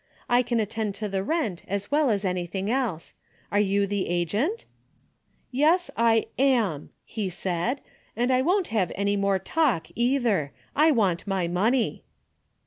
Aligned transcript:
I 0.27 0.41
can 0.41 0.59
at 0.59 0.71
tend 0.71 0.95
to 0.95 1.07
the 1.07 1.23
rent 1.23 1.61
as 1.67 1.91
well 1.91 2.09
as 2.09 2.25
anything 2.25 2.71
else. 2.71 3.13
Are 3.51 3.59
you 3.59 3.85
the 3.85 4.07
agent?'" 4.07 4.65
'Yes, 5.51 5.91
I 5.95 6.25
am,' 6.39 6.89
he 7.05 7.29
said,' 7.29 7.81
and 8.17 8.31
I 8.31 8.41
won't 8.41 8.69
have 8.69 8.91
any 8.95 9.15
more 9.15 9.37
talk 9.37 9.89
either. 9.93 10.53
I 10.75 10.89
want 10.89 11.27
my 11.27 11.47
money. 11.47 12.03